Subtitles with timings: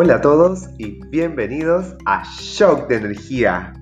[0.00, 3.72] Hola a todos y bienvenidos a Shock de Energía.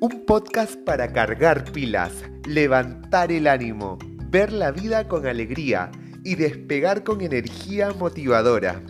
[0.00, 2.12] Un podcast para cargar pilas,
[2.46, 3.98] levantar el ánimo,
[4.30, 5.90] ver la vida con alegría
[6.22, 8.80] y despegar con energía motivadora.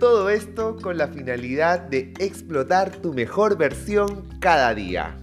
[0.00, 5.21] Todo esto con la finalidad de explotar tu mejor versión cada día.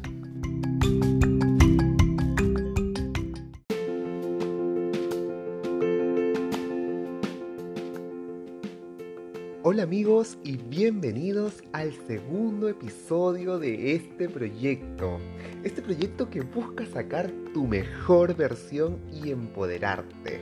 [9.71, 15.19] Hola amigos y bienvenidos al segundo episodio de este proyecto.
[15.63, 20.41] Este proyecto que busca sacar tu mejor versión y empoderarte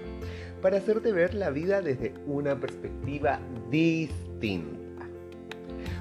[0.61, 5.05] para hacerte ver la vida desde una perspectiva distinta.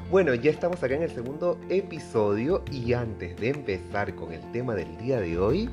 [0.09, 4.77] Bueno, ya estamos acá en el segundo episodio y antes de empezar con el tema
[4.77, 5.69] del día de hoy,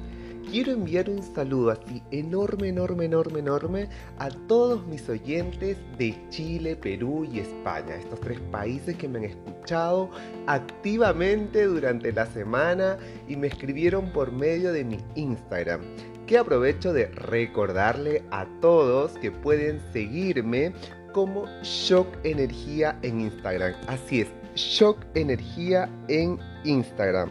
[0.49, 6.75] quiero enviar un saludo así enorme, enorme, enorme, enorme a todos mis oyentes de Chile,
[6.75, 10.09] Perú y España, estos tres países que me han escuchado
[10.47, 15.81] activamente durante la semana y me escribieron por medio de mi Instagram.
[16.27, 20.73] Que aprovecho de recordarle a todos que pueden seguirme
[21.11, 23.73] como Shock Energía en Instagram.
[23.87, 27.29] Así es, Shock Energía en Instagram.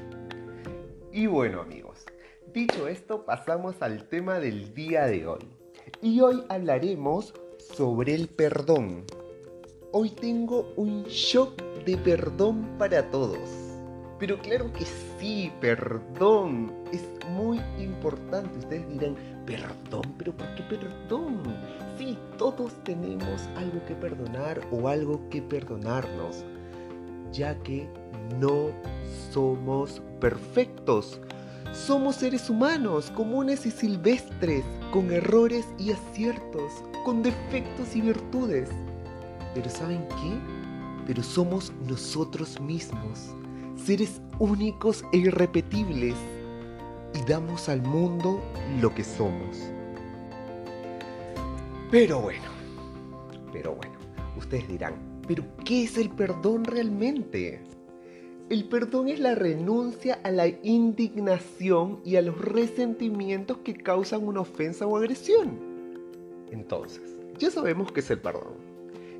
[1.13, 1.82] Y bueno amigos
[2.53, 5.49] Dicho esto, pasamos al tema del día de hoy.
[6.03, 7.33] Y hoy hablaremos
[7.75, 9.05] sobre el perdón.
[9.91, 13.49] Hoy tengo un shock de perdón para todos.
[14.19, 14.85] Pero claro que
[15.19, 16.75] sí, perdón.
[16.93, 18.59] Es muy importante.
[18.59, 19.17] Ustedes dirán,
[19.47, 21.43] perdón, pero ¿por qué perdón?
[21.97, 26.45] Sí, todos tenemos algo que perdonar o algo que perdonarnos,
[27.33, 27.89] ya que
[28.39, 28.69] no
[29.31, 31.19] somos perfectos.
[31.73, 36.73] Somos seres humanos, comunes y silvestres, con errores y aciertos,
[37.05, 38.69] con defectos y virtudes.
[39.55, 40.39] Pero ¿saben qué?
[41.07, 43.35] Pero somos nosotros mismos,
[43.77, 46.15] seres únicos e irrepetibles,
[47.15, 48.41] y damos al mundo
[48.81, 49.59] lo que somos.
[51.91, 52.45] Pero bueno,
[53.53, 53.95] pero bueno,
[54.39, 54.95] ustedes dirán,
[55.27, 57.63] ¿pero qué es el perdón realmente?
[58.53, 64.43] El perdón es la renuncia a la indignación y a los resentimientos que causan una
[64.43, 65.59] ofensa o agresión.
[66.51, 67.01] Entonces,
[67.39, 68.53] ya sabemos qué es el perdón.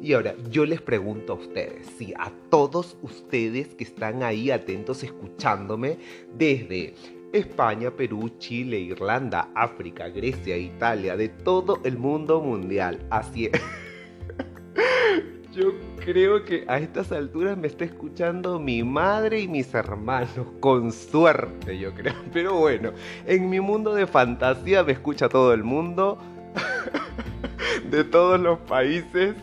[0.03, 5.03] Y ahora yo les pregunto a ustedes, sí, a todos ustedes que están ahí atentos
[5.03, 5.97] escuchándome
[6.37, 6.93] desde
[7.33, 12.99] España, Perú, Chile, Irlanda, África, Grecia, Italia, de todo el mundo mundial.
[13.09, 13.53] Así es.
[15.55, 15.73] Yo
[16.05, 20.31] creo que a estas alturas me está escuchando mi madre y mis hermanos,
[20.61, 22.15] con suerte yo creo.
[22.33, 22.93] Pero bueno,
[23.27, 26.19] en mi mundo de fantasía me escucha todo el mundo,
[27.91, 29.35] de todos los países.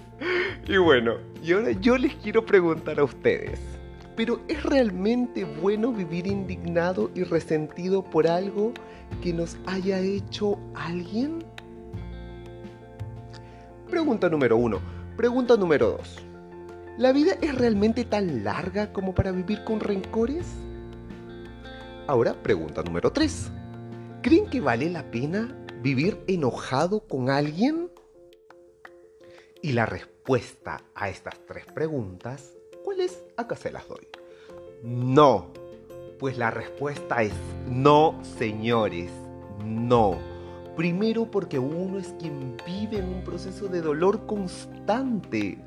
[0.68, 3.60] Y bueno, y ahora yo les quiero preguntar a ustedes,
[4.16, 8.74] ¿pero es realmente bueno vivir indignado y resentido por algo
[9.24, 11.44] que nos haya hecho alguien?
[13.90, 14.80] Pregunta número uno.
[15.18, 16.29] Pregunta número 2.
[17.00, 20.46] ¿La vida es realmente tan larga como para vivir con rencores?
[22.08, 23.52] Ahora, pregunta número 3.
[24.22, 27.90] ¿Creen que vale la pena vivir enojado con alguien?
[29.62, 33.24] Y la respuesta a estas tres preguntas, ¿cuál es?
[33.38, 34.06] Acá se las doy.
[34.84, 35.54] No.
[36.20, 37.32] Pues la respuesta es
[37.66, 39.10] no, señores,
[39.64, 40.18] no.
[40.76, 45.60] Primero porque uno es quien vive en un proceso de dolor constante.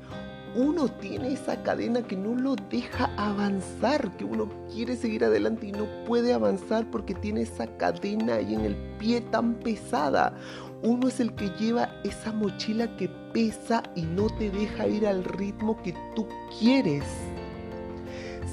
[0.55, 5.71] Uno tiene esa cadena que no lo deja avanzar, que uno quiere seguir adelante y
[5.71, 10.35] no puede avanzar porque tiene esa cadena ahí en el pie tan pesada.
[10.83, 15.23] Uno es el que lleva esa mochila que pesa y no te deja ir al
[15.23, 16.27] ritmo que tú
[16.59, 17.05] quieres.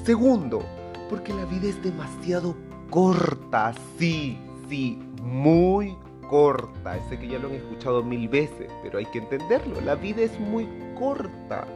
[0.03, 0.63] Segundo,
[1.07, 2.55] porque la vida es demasiado
[2.89, 5.95] corta, sí, sí, muy
[6.27, 6.97] corta.
[7.09, 9.79] Sé que ya lo han escuchado mil veces, pero hay que entenderlo.
[9.81, 10.67] La vida es muy
[10.97, 11.67] corta.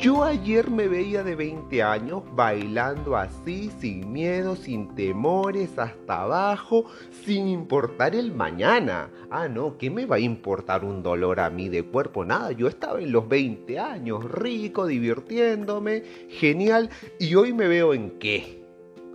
[0.00, 6.86] Yo ayer me veía de 20 años bailando así, sin miedo, sin temores, hasta abajo,
[7.22, 9.10] sin importar el mañana.
[9.30, 12.24] Ah, no, ¿qué me va a importar un dolor a mí de cuerpo?
[12.24, 16.88] Nada, yo estaba en los 20 años, rico, divirtiéndome, genial,
[17.18, 18.59] y hoy me veo en qué.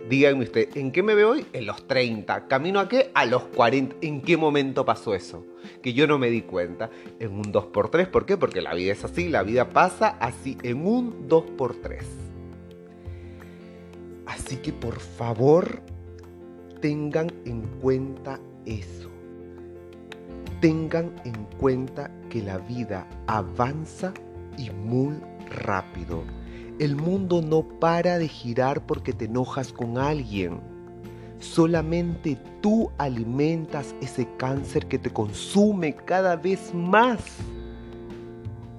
[0.08, 1.46] Díganme usted, ¿en qué me veo hoy?
[1.52, 2.46] En los 30.
[2.46, 3.10] ¿Camino a qué?
[3.12, 3.96] A los 40.
[4.02, 5.44] ¿En qué momento pasó eso?
[5.82, 6.90] Que yo no me di cuenta.
[7.18, 8.06] En un 2x3.
[8.08, 8.36] ¿Por qué?
[8.36, 9.28] Porque la vida es así.
[9.28, 10.58] La vida pasa así.
[10.62, 12.04] En un 2x3.
[14.26, 15.80] Así que por favor,
[16.80, 19.10] tengan en cuenta eso.
[20.60, 24.14] Tengan en cuenta que la vida avanza
[24.56, 25.16] y muy
[25.62, 26.22] rápido.
[26.78, 30.60] El mundo no para de girar porque te enojas con alguien.
[31.38, 37.20] Solamente tú alimentas ese cáncer que te consume cada vez más.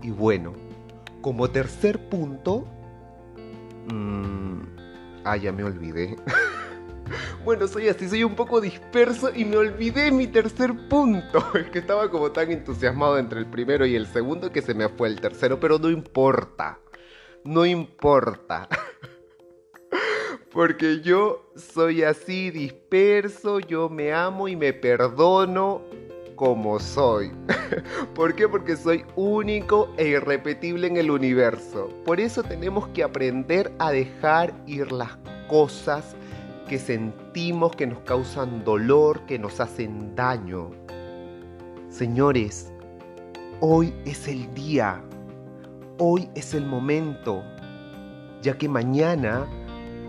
[0.04, 0.54] Y bueno,
[1.22, 2.68] como tercer punto...
[3.92, 4.62] Mmm,
[5.24, 6.18] ah, ya me olvidé.
[7.46, 11.44] bueno, soy así, soy un poco disperso y me olvidé mi tercer punto.
[11.56, 14.88] Es que estaba como tan entusiasmado entre el primero y el segundo que se me
[14.88, 16.80] fue el tercero, pero no importa.
[17.48, 18.68] No importa.
[20.52, 25.82] Porque yo soy así disperso, yo me amo y me perdono
[26.36, 27.32] como soy.
[28.14, 28.50] ¿Por qué?
[28.50, 31.90] Porque soy único e irrepetible en el universo.
[32.04, 35.18] Por eso tenemos que aprender a dejar ir las
[35.48, 36.18] cosas
[36.68, 40.72] que sentimos que nos causan dolor, que nos hacen daño.
[41.88, 42.74] Señores,
[43.62, 45.02] hoy es el día,
[46.00, 47.44] hoy es el momento,
[48.42, 49.48] ya que mañana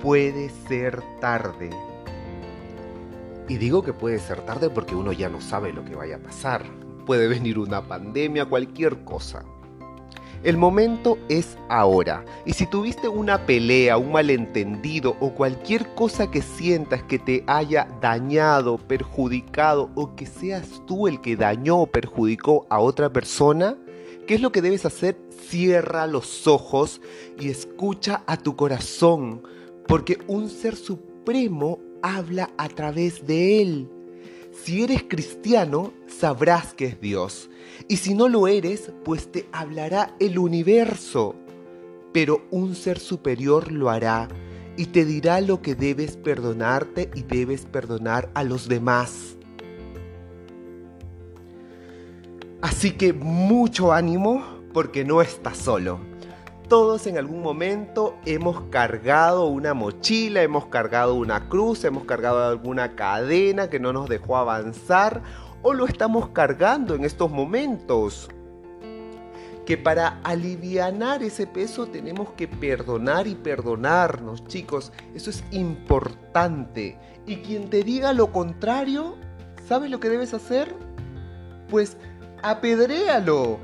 [0.03, 1.71] puede ser tarde.
[3.49, 6.23] Y digo que puede ser tarde porque uno ya no sabe lo que vaya a
[6.23, 6.65] pasar.
[7.07, 9.43] Puede venir una pandemia, cualquier cosa.
[10.45, 12.25] El momento es ahora.
[12.45, 17.89] Y si tuviste una pelea, un malentendido o cualquier cosa que sientas que te haya
[18.01, 23.77] dañado, perjudicado o que seas tú el que dañó o perjudicó a otra persona,
[24.29, 25.17] ¿qué es lo que debes hacer?
[25.49, 27.01] Cierra los ojos
[27.41, 29.43] y escucha a tu corazón,
[29.87, 33.89] porque un ser supremo habla a través de él.
[34.53, 37.49] Si eres cristiano, sabrás que es Dios.
[37.89, 41.35] Y si no lo eres, pues te hablará el universo.
[42.13, 44.29] Pero un ser superior lo hará
[44.77, 49.38] y te dirá lo que debes perdonarte y debes perdonar a los demás.
[52.61, 56.01] Así que mucho ánimo porque no estás solo.
[56.69, 62.97] Todos en algún momento hemos cargado una mochila, hemos cargado una cruz, hemos cargado alguna
[62.97, 65.23] cadena que no nos dejó avanzar
[65.63, 68.29] o lo estamos cargando en estos momentos.
[69.65, 74.93] Que para alivianar ese peso tenemos que perdonar y perdonarnos, chicos.
[75.15, 76.99] Eso es importante.
[77.25, 79.15] Y quien te diga lo contrario,
[79.69, 80.75] ¿sabes lo que debes hacer?
[81.71, 81.97] Pues
[82.43, 83.59] apedréalo.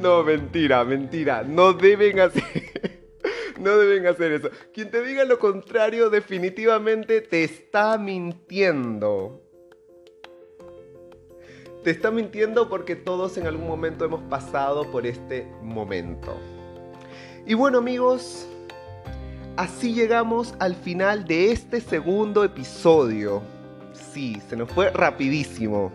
[0.00, 1.42] No, mentira, mentira.
[1.42, 2.68] No deben hacer.
[3.58, 4.50] No deben hacer eso.
[4.72, 9.42] Quien te diga lo contrario definitivamente te está mintiendo.
[11.82, 16.36] Te está mintiendo porque todos en algún momento hemos pasado por este momento.
[17.46, 18.46] Y bueno amigos,
[19.56, 23.42] así llegamos al final de este segundo episodio.
[24.12, 25.92] Sí, se nos fue rapidísimo.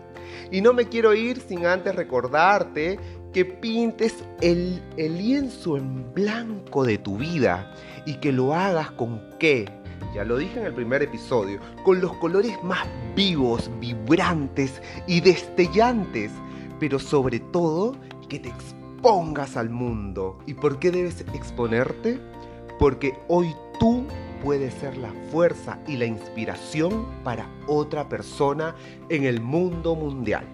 [0.50, 2.98] Y no me quiero ir sin antes recordarte
[3.32, 7.74] que pintes el, lienzo en blanco de tu vida
[8.06, 9.68] y que lo hagas con qué.
[10.14, 12.86] Ya lo dije en el primer episodio, con los colores más
[13.16, 16.30] vivos, vibrantes y destellantes,
[16.78, 17.96] pero sobre todo
[18.28, 20.38] que te expongas al mundo.
[20.46, 22.20] ¿Y por qué debes exponerte?
[22.78, 24.03] Porque hoy tú
[24.44, 28.76] puedes ser la fuerza y la inspiración para otra persona
[29.08, 30.46] en el mundo mundial.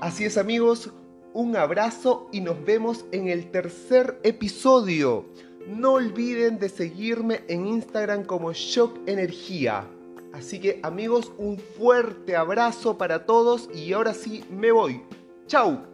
[0.00, 0.90] Así es amigos,
[1.34, 5.26] un abrazo y nos vemos en el tercer episodio.
[5.68, 9.86] No olviden de seguirme en Instagram como Shock Energía.
[10.32, 15.02] Así que amigos, un fuerte abrazo para todos y ahora sí me voy.
[15.46, 15.93] ¡Chao!